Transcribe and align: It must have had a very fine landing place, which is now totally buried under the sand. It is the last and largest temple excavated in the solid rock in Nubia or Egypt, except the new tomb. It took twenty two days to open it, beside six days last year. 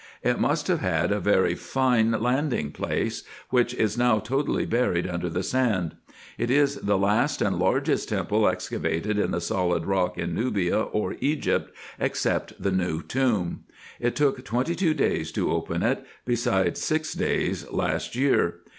It 0.23 0.39
must 0.39 0.65
have 0.67 0.79
had 0.79 1.11
a 1.11 1.19
very 1.19 1.53
fine 1.53 2.09
landing 2.13 2.71
place, 2.71 3.21
which 3.51 3.71
is 3.75 3.99
now 3.99 4.17
totally 4.17 4.65
buried 4.65 5.05
under 5.07 5.29
the 5.29 5.43
sand. 5.43 5.95
It 6.39 6.49
is 6.49 6.77
the 6.77 6.97
last 6.97 7.39
and 7.39 7.59
largest 7.59 8.09
temple 8.09 8.47
excavated 8.47 9.19
in 9.19 9.29
the 9.29 9.39
solid 9.39 9.85
rock 9.85 10.17
in 10.17 10.33
Nubia 10.33 10.79
or 10.81 11.17
Egypt, 11.19 11.71
except 11.99 12.59
the 12.59 12.71
new 12.71 13.03
tomb. 13.03 13.65
It 13.99 14.15
took 14.15 14.43
twenty 14.43 14.73
two 14.73 14.95
days 14.95 15.31
to 15.33 15.51
open 15.51 15.83
it, 15.83 16.03
beside 16.25 16.77
six 16.77 17.13
days 17.13 17.69
last 17.71 18.15
year. 18.15 18.55